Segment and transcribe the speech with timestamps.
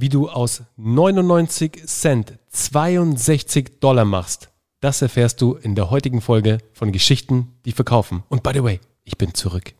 [0.00, 6.58] Wie du aus 99 Cent 62 Dollar machst, das erfährst du in der heutigen Folge
[6.72, 8.22] von Geschichten, die verkaufen.
[8.28, 9.72] Und by the way, ich bin zurück.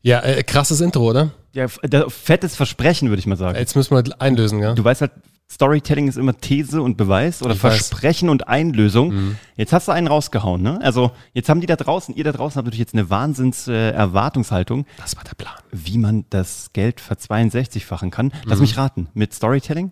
[0.00, 1.32] Ja, äh, krasses Intro, oder?
[1.52, 3.58] Ja, fettes Versprechen, würde ich mal sagen.
[3.58, 4.72] Jetzt müssen wir einlösen, ja?
[4.72, 5.12] Du weißt halt,
[5.50, 9.14] Storytelling ist immer These und Beweis oder Ich Versprechen und Einlösung.
[9.14, 9.36] Mhm.
[9.56, 10.78] Jetzt hast du einen rausgehauen, ne?
[10.82, 13.90] Also jetzt haben die da draußen, ihr da draußen habt natürlich jetzt eine Wahnsinns äh,
[13.90, 15.54] Erwartungshaltung, Das war der Plan.
[15.72, 18.26] wie man das Geld ver-62-fachen kann.
[18.26, 18.32] Mhm.
[18.44, 19.90] Lass mich raten, mit Storytelling?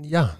[0.00, 0.34] Ja.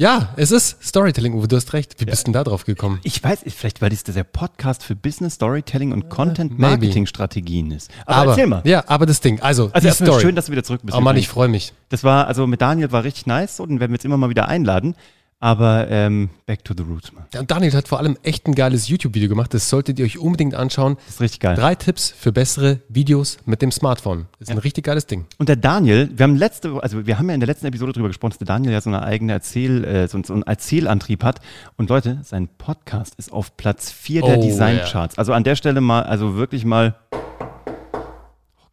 [0.00, 1.96] Ja, es ist Storytelling, Uwe, du hast recht.
[1.98, 3.00] Wie bist du denn da drauf gekommen?
[3.02, 7.90] Ich weiß, vielleicht weil dies der Podcast für Business Storytelling und Content Marketing Strategien ist.
[8.06, 8.62] Aber, erzähl mal.
[8.64, 10.20] Ja, aber das Ding, also, Also die Story.
[10.20, 10.96] schön, dass du wieder zurück bist.
[10.96, 11.72] oh Mann, ich freue mich.
[11.88, 14.30] Das war, also mit Daniel war richtig nice so, den werden wir jetzt immer mal
[14.30, 14.94] wieder einladen.
[15.40, 17.24] Aber ähm, back to the roots, man.
[17.32, 19.54] Ja, Daniel hat vor allem echt ein geiles YouTube-Video gemacht.
[19.54, 20.96] Das solltet ihr euch unbedingt anschauen.
[21.06, 21.54] Das ist richtig geil.
[21.54, 24.26] Drei Tipps für bessere Videos mit dem Smartphone.
[24.40, 25.26] Das ist ein richtig geiles Ding.
[25.38, 28.08] Und der Daniel, wir haben letzte, also wir haben ja in der letzten Episode darüber
[28.08, 31.40] gesprochen, dass der Daniel ja so eine eigene Erzähl, äh, so, so einen Erzählantrieb hat.
[31.76, 35.18] Und Leute, sein Podcast ist auf Platz 4 der Oh, Designcharts.
[35.18, 36.96] Also an der Stelle mal, also wirklich mal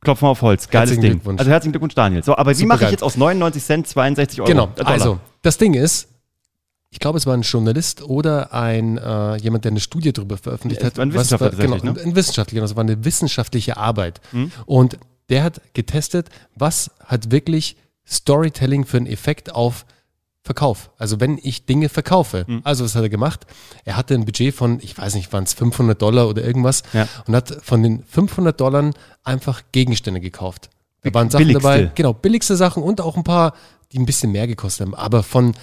[0.02, 1.38] Klopfen auf Holz, geiles Herzlichen Ding.
[1.38, 2.24] Also herzlichen Glückwunsch, Daniel.
[2.24, 4.50] So, aber wie Super mache ich jetzt aus 99 Cent 62 Euro?
[4.50, 6.10] Genau, also das Ding ist,
[6.96, 10.80] ich glaube, es war ein Journalist oder ein äh, jemand, der eine Studie darüber veröffentlicht
[10.82, 10.98] Ja, hat.
[10.98, 12.10] ein was- Wissenschaftler genau, tatsächlich, ne?
[12.10, 14.22] ein Wissenschaftler, genau, es war eine wissenschaftliche Arbeit.
[14.32, 14.52] Mhm.
[14.66, 14.98] Und
[15.30, 17.76] der hat getestet, was hat wirklich
[18.08, 19.86] Storytelling für einen Effekt auf
[20.42, 20.90] Verkauf.
[20.98, 22.46] Also wenn ich Dinge verkaufe.
[22.48, 22.62] Mhm.
[22.64, 23.46] Also was hat er gemacht?
[23.84, 27.10] Er hatte ein Budget von, ich weiß nicht, waren es 500 Dollar oder irgendwas Ja.
[27.28, 28.92] und hat von den 500 Dollar
[29.24, 30.70] einfach Gegenstände gekauft.
[31.02, 31.62] Da waren Sachen Billigste.
[31.68, 33.54] dabei, genau, billigste Sachen und auch ein paar,
[33.92, 34.96] die ein bisschen mehr gekostet haben.
[34.96, 35.54] Aber von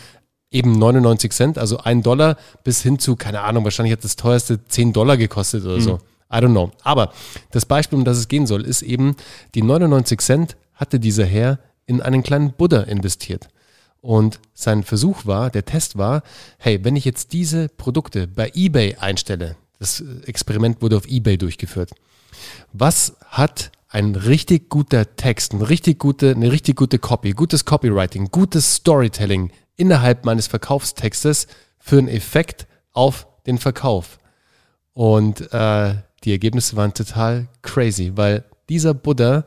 [0.53, 4.65] eben 99 Cent, also ein Dollar, bis hin zu, keine Ahnung, wahrscheinlich hat das teuerste
[4.65, 5.99] 10 Dollar gekostet oder so.
[6.33, 6.73] I don't know.
[6.83, 7.13] Aber
[7.51, 9.17] das Beispiel, um das es gehen soll, ist eben,
[9.55, 13.49] die 99 Cent hatte dieser Herr in einen kleinen Buddha investiert.
[14.01, 16.23] Und sein Versuch war, der Test war,
[16.59, 21.91] hey, wenn ich jetzt diese Produkte bei eBay einstelle, das Experiment wurde auf eBay durchgeführt,
[22.73, 28.31] was hat ein richtig guter Text, eine richtig gute, eine richtig gute Copy, gutes Copywriting,
[28.31, 31.47] gutes Storytelling innerhalb meines Verkaufstextes
[31.79, 34.19] für einen Effekt auf den Verkauf?
[34.95, 35.95] Und äh,
[36.25, 39.45] die Ergebnisse waren total crazy, weil dieser Buddha,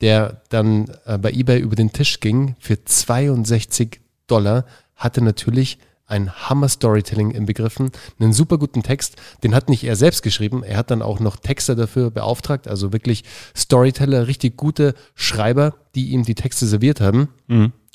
[0.00, 6.32] der dann äh, bei eBay über den Tisch ging für 62 Dollar, hatte natürlich ein
[6.32, 7.90] Hammer-Storytelling im Begriffen,
[8.20, 11.36] einen super guten Text, den hat nicht er selbst geschrieben, er hat dann auch noch
[11.36, 13.24] Texter dafür beauftragt, also wirklich
[13.56, 17.28] Storyteller, richtig gute Schreiber, die ihm die Texte serviert haben.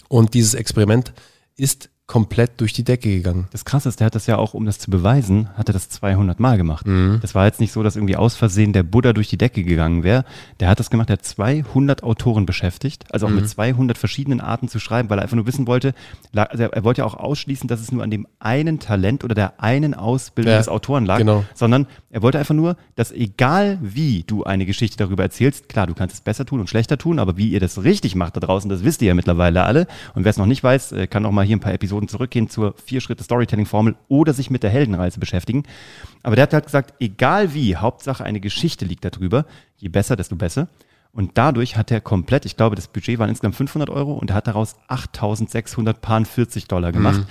[0.10, 1.14] Und dieses Experiment
[1.62, 3.48] ist komplett durch die Decke gegangen.
[3.52, 5.88] Das Krasse ist, der hat das ja auch, um das zu beweisen, hat er das
[5.88, 6.86] 200 Mal gemacht.
[6.86, 7.20] Mhm.
[7.22, 10.04] Das war jetzt nicht so, dass irgendwie aus Versehen der Buddha durch die Decke gegangen
[10.04, 10.26] wäre.
[10.60, 13.32] Der hat das gemacht, der hat 200 Autoren beschäftigt, also Mhm.
[13.32, 15.94] auch mit 200 verschiedenen Arten zu schreiben, weil er einfach nur wissen wollte,
[16.36, 19.62] also er wollte ja auch ausschließen, dass es nur an dem einen Talent oder der
[19.64, 21.46] einen Ausbildung Ja, des Autoren lag, genau.
[21.56, 25.94] sondern er wollte einfach nur, dass egal wie du eine Geschichte darüber erzählst, klar, du
[25.94, 28.70] kannst es besser tun und schlechter tun, aber wie ihr das richtig macht da draußen,
[28.70, 29.88] das wisst ihr ja mittlerweile alle.
[30.14, 32.50] Und wer es noch nicht weiß, äh, kann auch mal hier ein paar Episoden zurückgehen
[32.50, 35.64] zur Vier-Schritte-Storytelling-Formel oder sich mit der Heldenreise beschäftigen.
[36.24, 39.46] Aber der hat halt gesagt, egal wie, Hauptsache eine Geschichte liegt darüber,
[39.78, 40.68] je besser, desto besser.
[41.14, 44.36] Und dadurch hat er komplett, ich glaube, das Budget waren insgesamt 500 Euro und er
[44.38, 47.26] hat daraus 8.640 Dollar gemacht.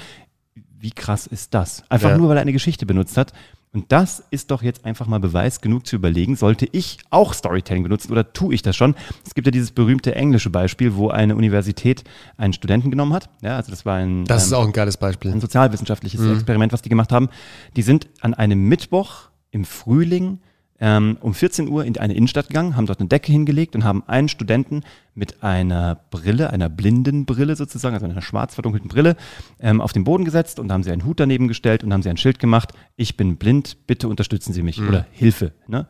[0.79, 1.83] Wie krass ist das?
[1.91, 2.19] Einfach Ja.
[2.19, 3.33] nur, weil er eine Geschichte benutzt hat.
[3.73, 7.85] Und das ist doch jetzt einfach mal Beweis genug zu überlegen, sollte ich auch Storytelling
[7.85, 8.97] benutzen oder tue ich das schon?
[9.25, 12.03] Es gibt ja dieses berühmte englische Beispiel, wo eine Universität
[12.37, 13.31] einen Studenten genommen hat.
[13.43, 15.31] Ja, also das war ein, Das ist ähm, auch ein geiles Beispiel.
[15.31, 16.33] ein sozialwissenschaftliches Mhm.
[16.35, 17.29] Experiment, was die gemacht haben.
[17.77, 20.41] Die sind an einem Mittwoch im Frühling
[20.81, 24.03] ähm, um 14 Uhr in eine Innenstadt gegangen, haben dort eine Decke hingelegt und haben
[24.09, 24.83] einen Studenten
[25.15, 29.17] mit einer Brille, einer blinden Brille sozusagen, also einer schwarz verdunkelten Brille,
[29.59, 32.03] ähm, auf den Boden gesetzt und da haben sie einen Hut daneben gestellt und haben
[32.03, 35.53] sie ein Schild gemacht, ich bin blind, bitte unterstützen Sie mich oder Hilfe.
[35.67, 35.87] Ne?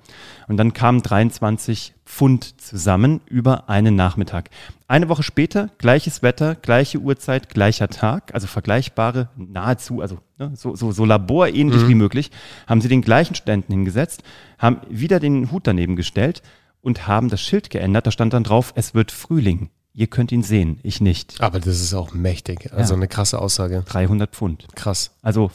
[0.48, 4.50] Und dann kamen 23 Pfund zusammen über einen Nachmittag.
[4.88, 10.74] Eine Woche später, gleiches Wetter, gleiche Uhrzeit, gleicher Tag, also vergleichbare, nahezu, also ne, so,
[10.74, 12.32] so, so laborähnlich wie möglich,
[12.66, 14.24] haben sie den gleichen Studenten hingesetzt,
[14.58, 16.42] haben wieder den Hut daneben gestellt
[16.82, 18.06] und haben das Schild geändert.
[18.06, 19.70] Da stand dann drauf, es wird Frühling.
[19.92, 21.40] Ihr könnt ihn sehen, ich nicht.
[21.40, 22.72] Aber das ist auch mächtig.
[22.72, 22.98] Also Ja.
[22.98, 23.82] eine krasse Aussage.
[23.86, 24.66] 300 Pfund.
[24.76, 25.16] Krass.
[25.20, 25.48] Also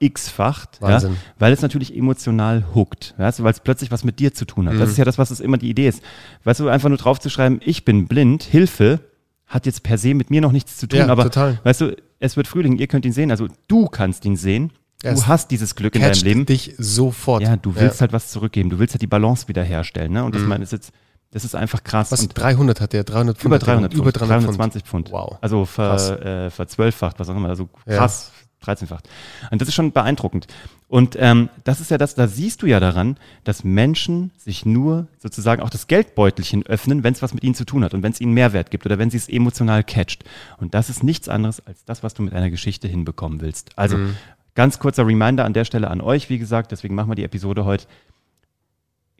[0.00, 1.16] ver-x-facht, ja, Wahnsinn.
[1.38, 4.66] weil es natürlich emotional hookt, weißt du, weil es plötzlich was mit dir zu tun
[4.68, 4.74] hat.
[4.74, 4.78] Mhm.
[4.80, 6.02] Das ist ja das, was es immer die Idee ist.
[6.44, 9.00] Weißt du, einfach nur drauf zu schreiben, ich bin blind, Hilfe,
[9.46, 11.60] hat jetzt per se mit mir noch nichts zu tun, Ja, aber total.
[11.62, 15.08] weißt du, es wird Frühling, ihr könnt ihn sehen, also du kannst ihn sehen, du
[15.08, 16.46] Es hast dieses Glück in deinem Leben.
[16.46, 17.42] dich sofort.
[17.42, 20.24] Ja, du willst halt was zurückgeben, du willst halt die Balance wiederherstellen, ne?
[20.24, 20.48] Und das Mhm.
[20.48, 20.92] meine ist jetzt
[21.32, 22.12] Das ist einfach krass.
[22.12, 23.02] Was, Und 300 hat der?
[23.04, 23.66] 300 Pfund über hat der?
[23.74, 24.58] 300 Pfund, Über 300 Pfund.
[24.58, 25.10] 320 Pfund.
[25.10, 25.36] Wow.
[25.42, 27.48] Also ver, äh, verzwölffacht, was auch immer.
[27.48, 27.96] Also Ja.
[27.96, 28.30] krass,
[28.64, 29.08] 13-facht.
[29.50, 30.46] Und das ist schon beeindruckend.
[30.88, 35.08] Und ähm, das ist ja das, da siehst du ja daran, dass Menschen sich nur
[35.18, 38.12] sozusagen auch das Geldbeutelchen öffnen, wenn es was mit ihnen zu tun hat und wenn
[38.12, 40.24] es ihnen Mehrwert gibt oder wenn sie es emotional catcht.
[40.58, 43.76] Und das ist nichts anderes als das, was du mit einer Geschichte hinbekommen willst.
[43.76, 44.16] Also Mhm.
[44.56, 47.64] Ganz kurzer Reminder an der Stelle an euch, wie gesagt, deswegen machen wir die Episode
[47.64, 47.86] heute.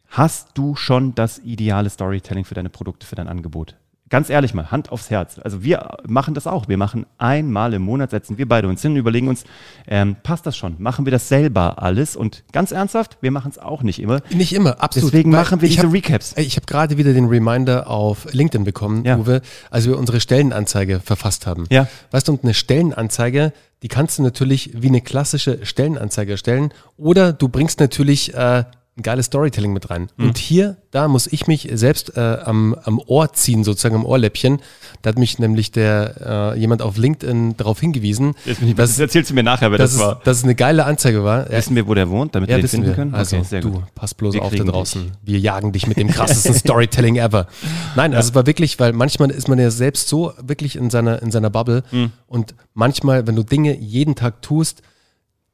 [0.09, 3.77] Hast du schon das ideale Storytelling für deine Produkte, für dein Angebot?
[4.09, 5.41] Ganz ehrlich mal, Hand aufs Herz.
[5.43, 6.69] Also wir machen das auch.
[6.69, 9.43] Wir machen einmal im Monat, setzen wir beide uns hin, überlegen uns,
[9.89, 10.77] ähm, passt das schon?
[10.79, 12.15] Machen wir das selber alles?
[12.15, 14.21] Und ganz ernsthaft, wir machen es auch nicht immer.
[14.31, 15.13] Nicht immer, absolut.
[15.13, 16.35] Deswegen Weil machen wir ich diese hab- Recaps.
[16.37, 19.19] Ich habe gerade wieder den Reminder auf LinkedIn bekommen, Ja.
[19.19, 21.65] Uwe, als wir unsere Stellenanzeige verfasst haben.
[21.71, 21.89] Ja.
[22.13, 27.33] Weißt du, und eine Stellenanzeige, die kannst du natürlich wie eine klassische Stellenanzeige erstellen oder
[27.33, 28.65] du bringst natürlich äh,
[28.99, 30.09] ein geiles Storytelling mit rein.
[30.17, 30.29] Mhm.
[30.29, 34.61] Und hier, da muss ich mich selbst äh, am, am Ohr ziehen, sozusagen am Ohrläppchen.
[35.03, 38.91] Da hat mich nämlich der äh, jemand auf LinkedIn darauf hingewiesen, Jetzt bin ich, das,
[38.93, 40.21] dass, erzählst du mir nachher, wer das, es, war.
[40.25, 41.51] dass es eine geile Anzeige war.
[41.51, 42.95] Ja, Wissen wir, wo der wohnt, damit ja, wir den wissen finden wir.
[42.95, 43.15] können?
[43.15, 45.13] Also okay, du, pass bloß Wir auf da draußen.
[45.23, 47.49] Wir jagen dich mit dem krassesten Storytelling ever.
[47.97, 51.21] Nein, also es war wirklich, weil manchmal ist man ja selbst so wirklich in seiner,
[51.23, 52.13] in seiner Bubble Mhm.
[52.27, 54.81] und manchmal, wenn du Dinge jeden Tag tust,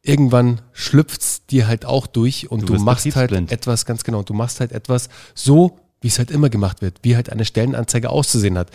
[0.02, 4.34] irgendwann schlüpft's dir halt auch durch und Du du, machst halt etwas, ganz genau, du
[4.34, 8.58] machst halt etwas so, wie es halt immer gemacht wird, wie halt eine Stellenanzeige auszusehen
[8.58, 8.68] hat.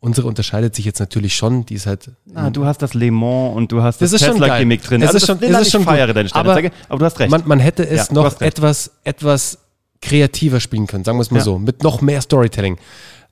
[0.00, 3.54] Unsere unterscheidet sich jetzt natürlich schon, die ist halt Ah, du hast das Le Mans
[3.56, 5.00] und du hast das, Das Tesla-Gimmick drin.
[5.02, 6.16] Es also ist das, schon- an, ist ich schon feiere gut.
[6.16, 7.30] deine Stellenanzeige, aber, du hast recht.
[7.30, 9.58] Man, man hätte es Ja, noch etwas, etwas
[10.00, 11.44] kreativer spielen können, sagen wir es mal Ja.
[11.44, 12.78] so, mit noch mehr Storytelling.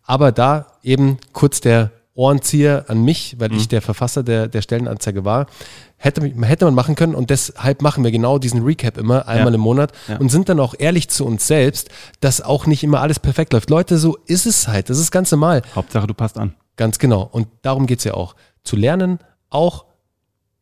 [0.04, 3.56] Aber da eben kurz der Ohrenzieher an mich, weil Mhm.
[3.56, 5.46] ich der Verfasser der, der Stellenanzeige war,
[5.96, 9.54] hätte, hätte man machen können und deshalb machen wir genau diesen Recap immer einmal Ja.
[9.54, 10.16] im Monat Ja.
[10.18, 11.88] und sind dann auch ehrlich zu uns selbst,
[12.20, 13.70] dass auch nicht immer alles perfekt läuft.
[13.70, 15.62] Leute, so ist es halt, das ist ganz normal.
[15.74, 16.54] Hauptsache, du passt an.
[16.76, 17.28] Ganz genau.
[17.30, 18.34] Und darum geht's ja auch.
[18.64, 19.18] Zu lernen,
[19.50, 19.84] auch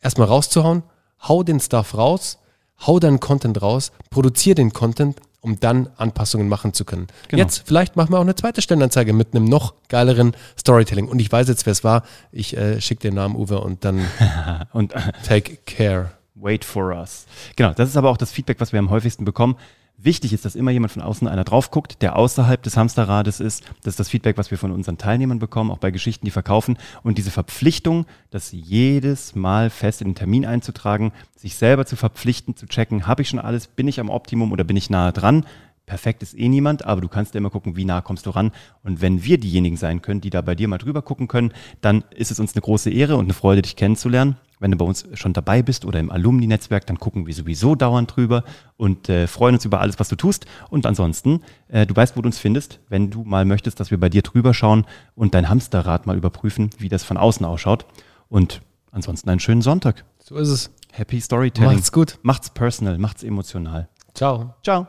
[0.00, 0.82] erstmal rauszuhauen,
[1.26, 2.38] hau den Stuff raus,
[2.86, 7.06] hau deinen Content raus, produziere den Content, um dann Anpassungen machen zu können.
[7.28, 7.42] Genau.
[7.42, 11.08] Jetzt, vielleicht machen wir auch eine zweite Stellenanzeige mit einem noch geileren Storytelling.
[11.08, 12.02] Und ich weiß jetzt, wer es war.
[12.32, 14.04] Ich äh, schicke den Namen Uwe und dann
[14.72, 14.94] Und
[15.26, 16.10] take care.
[16.34, 17.26] Wait for us.
[17.56, 19.56] Genau, das ist aber auch das Feedback, was wir am häufigsten bekommen.
[20.00, 23.64] Wichtig ist, dass immer jemand von außen einer drauf guckt, der außerhalb des Hamsterrades ist.
[23.82, 26.78] Das ist das Feedback, was wir von unseren Teilnehmern bekommen, auch bei Geschichten, die verkaufen.
[27.02, 32.54] Und diese Verpflichtung, das jedes Mal fest in den Termin einzutragen, sich selber zu verpflichten,
[32.54, 35.44] zu checken, habe ich schon alles, bin ich am Optimum oder bin ich nahe dran?
[35.84, 38.52] Perfekt ist eh niemand, aber du kannst ja immer gucken, wie nah kommst du ran.
[38.84, 42.04] Und wenn wir diejenigen sein können, die da bei dir mal drüber gucken können, dann
[42.14, 44.36] ist es uns eine große Ehre und eine Freude, dich kennenzulernen.
[44.60, 48.14] Wenn du bei uns schon dabei bist oder im Alumni-Netzwerk, dann gucken wir sowieso dauernd
[48.14, 48.44] drüber
[48.76, 50.46] und äh, freuen uns über alles, was du tust.
[50.70, 53.98] Und ansonsten, äh, du weißt, wo du uns findest, wenn du mal möchtest, dass wir
[53.98, 54.84] bei dir drüber schauen
[55.14, 57.86] und dein Hamsterrad mal überprüfen, wie das von außen ausschaut.
[58.28, 60.04] Und ansonsten einen schönen Sonntag.
[60.22, 60.70] So ist es.
[60.92, 61.74] Happy Storytelling.
[61.74, 62.18] Macht's gut.
[62.22, 63.88] Macht's personal, macht's emotional.
[64.14, 64.54] Ciao.
[64.62, 64.88] Ciao.